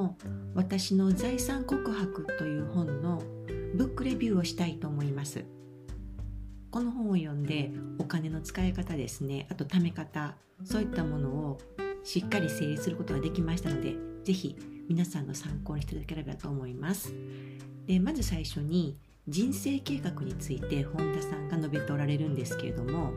[0.00, 0.16] の
[0.54, 3.22] 「私の財産告白」という本の
[3.74, 5.44] ブックレビューをしたいと思います。
[6.70, 11.58] この本を読んでお金の使い方ですねあと貯め方そういったものを
[12.04, 14.56] しっかり整理することができましたので是非
[14.88, 17.12] 皆さんの参考にしていただければと思います。
[17.86, 18.96] でまず最初に
[19.28, 23.12] 人生計画について本田さんが述べておられるんですけれども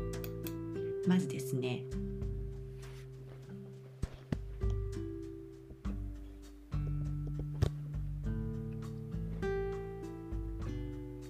[1.07, 1.83] まずですね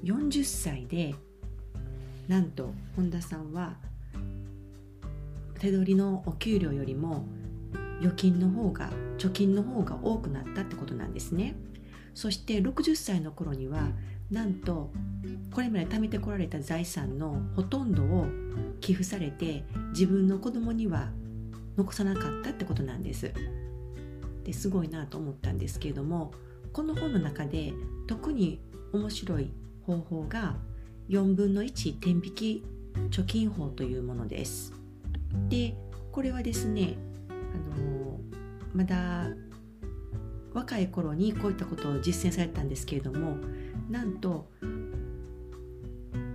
[0.03, 1.15] 40歳で
[2.27, 3.75] なんと本田さんは
[5.59, 7.25] 手取りのお給料よりも
[7.99, 11.55] 預金の方が貯金の方が多くなったってことなんですね。
[12.13, 13.89] そして60歳の頃には
[14.29, 14.91] なんと
[15.53, 18.27] これまで貯めてこられた財産のほとんどを
[18.81, 21.09] 寄付されて自分の子供には
[21.77, 23.31] 残さなかったってことなんです。
[24.43, 26.33] ですごいなと思ったんですけれども
[26.73, 27.73] この本の中で
[28.07, 28.59] 特に
[28.91, 29.49] 面白い
[29.85, 30.55] 方法が
[31.09, 32.63] 4分の1天引き
[33.09, 34.73] 貯金法というものです。
[35.49, 35.75] で
[36.11, 36.95] これはですね
[37.29, 38.19] あの
[38.73, 39.29] まだ
[40.53, 43.37] 若い頃にこういったことを実践されたんですけれども
[43.89, 44.47] なんと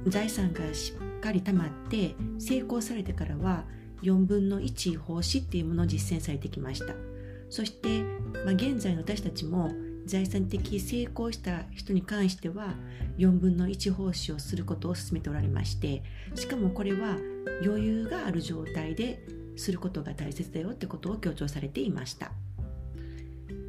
[0.06, 3.64] 財産がしっかり貯まって成功されてからは
[4.02, 6.94] 4分の1奉仕っていうものを実践されてきました
[7.50, 8.02] そして、
[8.44, 9.70] まあ、現在の私たちも
[10.08, 12.74] 財産的成功した人に関しては
[13.18, 16.02] 4分の1奉仕をすることを勧めておられまして
[16.34, 17.16] しかもこれは
[17.64, 19.20] 余裕がある状態で
[19.56, 22.32] することが大切だよってことを強調されていました。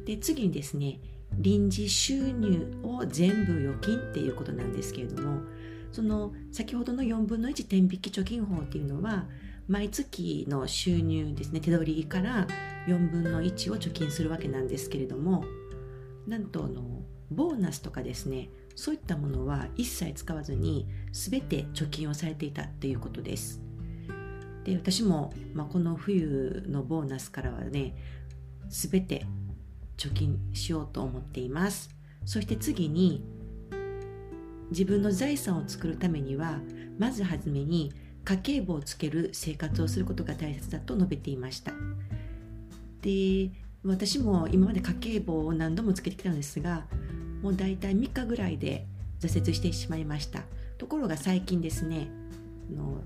[0.06, 1.00] で次にですね
[1.34, 5.42] 臨時収入を全部預金っていうことなんですけれども
[5.92, 9.26] その先ほどの4分の1天引き貯金法っていうのは
[9.68, 12.46] 毎月の収入ですね手取りから
[12.88, 15.44] 4分の1を貯金するわけなんですけれども
[16.26, 23.60] なんとあのボーナスとかですねそういったものは一切使わずに全て貯金をされていたということです。
[24.64, 27.94] で私も、まあ、この冬のボーナスからはね
[28.68, 29.26] 全て
[29.96, 31.90] 貯金しようと思っています。
[32.24, 33.24] そして次に
[34.70, 36.60] 自分の財産を作るためには
[36.98, 37.92] まずはじめに
[38.24, 41.72] 家計簿をつける生活をすることが大切だと述べていました。
[43.02, 43.50] で
[43.84, 46.84] 私も今まで家計簿を何度もつけてきたんですが
[47.42, 48.86] もう大体3日ぐらいで
[49.20, 50.42] 挫折してしまいました。
[50.78, 52.08] ところが最近ですね
[52.74, 53.02] の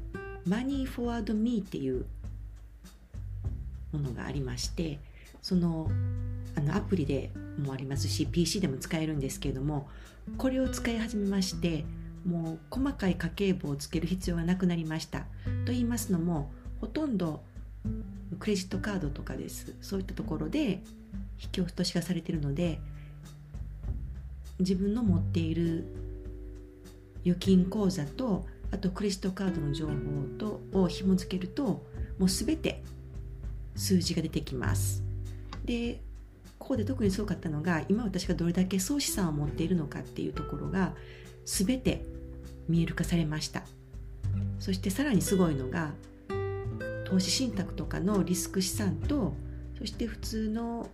[0.47, 2.07] マニーフォワードミーっていう
[3.93, 5.01] ものがありまして
[5.43, 5.91] その
[6.57, 9.89] あのアプリでもありますし PC でも使えるんですけれども
[10.39, 11.85] これを使い始めまして
[12.25, 15.21] もう細かい家計簿をつける必要がなくなりました。
[15.67, 17.43] と言いますのもほとんど
[18.39, 19.75] クレジットカードとかです。
[19.81, 20.83] そういったところで
[21.43, 22.81] 引き落としがされているので
[24.59, 25.85] 自分の持っている
[27.25, 29.93] 預金口座とあとクレジットカードの情報
[30.39, 31.85] とを紐付けると
[32.19, 32.83] もう全て
[33.77, 35.03] 数字が出てきます。
[35.65, 36.01] で
[36.59, 40.95] ここで特にすごかったのが今私がどれだけ総資産を持っているのかっていうところが
[41.45, 42.03] 全て
[42.69, 43.63] 見える化されました。
[44.59, 45.93] そしてさらにすごいのが
[47.15, 49.37] 投資信託とかのリスク資産と
[49.79, 50.89] そして普通の、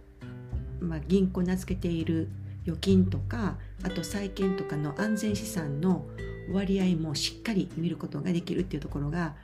[0.78, 2.28] まあ、銀行に預けている
[2.64, 6.04] 預金とかあと債券とかの安全資産の
[6.52, 9.34] 割合もしっかり見ることができるっていうところが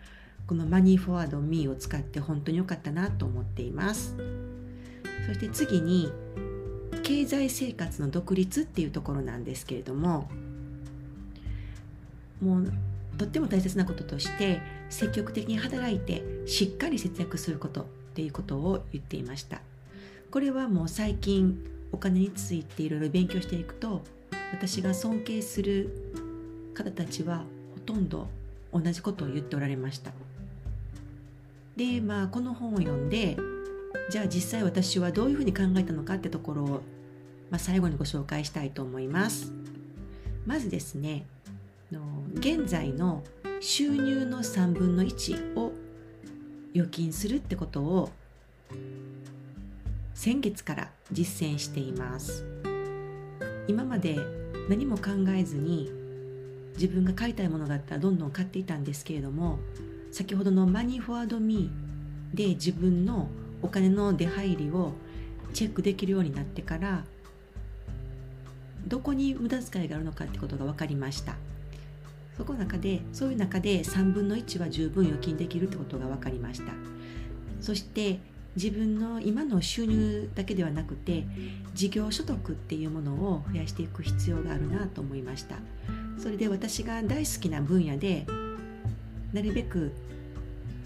[0.46, 4.14] このマニーフォワードミーを使って本当に良かったなと思っています。
[5.26, 6.12] そして次に
[7.02, 10.28] 経済生活の独立っていうところなんですけれども
[12.42, 12.72] もう
[13.16, 14.60] とっても大切なこととして
[14.90, 17.84] 積極的に働いてしっかり節約することっ
[18.14, 19.60] ていうことを言っていました。
[20.30, 21.58] これはもう最近
[21.92, 24.02] お金についていろいろ勉強していくと
[24.52, 26.12] 私が尊敬する
[26.74, 27.44] 方たちは
[27.74, 28.28] ほとんど
[28.72, 30.12] 同じことを言っておられました。
[31.76, 33.36] でまあこの本を読んで
[34.10, 36.68] じゃあ実際私はどういうふうに考えたのかってところを、
[37.50, 39.52] まあ、最後にご紹介したいと思います。
[40.46, 41.26] まずですね
[42.34, 43.22] 現在の
[43.60, 45.72] 収入の3分の1を
[46.74, 48.10] 預金するってことを
[50.14, 52.44] 先月から実践しています。
[53.68, 54.18] 今まで
[54.68, 55.90] 何も考えずに
[56.74, 59.58] 自分が買いたいものがあったらどんどん買っていたんですけれども
[60.12, 63.28] 先ほどのマニフォワードミーで自分の
[63.62, 64.92] お金の出入りを
[65.52, 67.04] チェックできるようになってから
[68.86, 71.34] どこに無駄遣いがあるのかってことが分かりました。
[72.36, 76.72] そこの中でそういう中で3分の1は十分預金できるってことが分かりました。
[77.60, 78.20] そして
[78.56, 81.24] 自分の今の収入だけではなくて
[81.74, 85.56] 事業所得っていうものを増やしていく必要があるなと思いました。
[86.18, 88.26] それで私が大好きな分野で
[89.32, 89.92] なるべく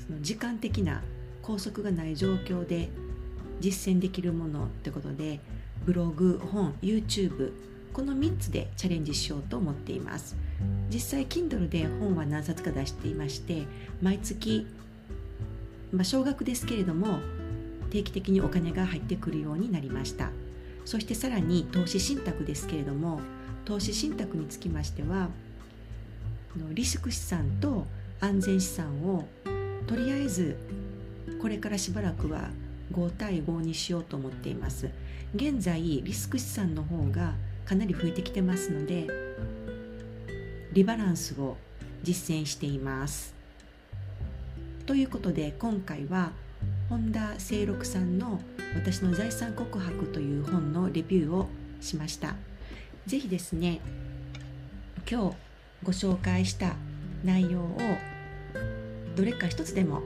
[0.07, 1.03] その時間的な
[1.43, 2.89] 拘束がない状況で
[3.61, 5.41] 実践できるものってことで
[5.85, 7.53] ブログ本 YouTube
[7.93, 10.37] この3つでチャレンジしようと思っています。
[10.91, 13.65] 実際 Kindle で本は何冊か出していまして
[14.03, 14.67] 毎月、
[15.93, 17.19] まあ、少額ですけれども
[17.91, 20.31] 定期的にお金が入ってくるようになりました。
[20.85, 23.21] そしてさらに投資信託ですけれども
[23.65, 25.29] 投資信託につきましては
[26.73, 27.87] リスク資産と
[28.21, 29.29] 安全資産を
[29.87, 30.57] とりあえず
[31.41, 32.51] これからしばらくは
[32.93, 34.91] 5対5にしようと思っています。
[35.35, 37.35] 現在リスク資産の方が
[37.65, 39.07] かなり増えてきてますので
[40.73, 41.57] リバランスを
[42.03, 43.35] 実践しています。
[44.87, 46.33] ということで今回は
[46.89, 48.41] 本田清六さんの
[48.75, 51.49] 「私の財産告白」という本のレビューを
[51.81, 52.35] しました。
[53.07, 53.81] 是非ですね
[55.11, 55.37] 今日
[55.83, 56.77] ご紹介した
[57.25, 57.79] 内容を
[59.17, 60.03] どれか一つでも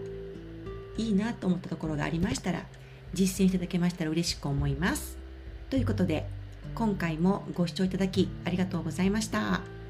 [0.97, 2.65] いいなと思ったところがありましたら
[3.13, 5.19] 実践いただけましたら嬉しく思います。
[5.71, 6.27] ということで
[6.75, 9.84] 今回もご視聴いただきありがとうございました。